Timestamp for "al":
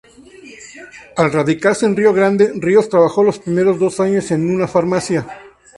1.15-1.31